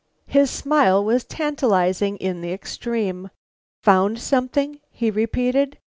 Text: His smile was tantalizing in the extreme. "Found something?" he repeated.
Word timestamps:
His 0.25 0.49
smile 0.49 1.05
was 1.05 1.23
tantalizing 1.23 2.17
in 2.17 2.41
the 2.41 2.51
extreme. 2.51 3.29
"Found 3.83 4.17
something?" 4.17 4.79
he 4.89 5.11
repeated. 5.11 5.77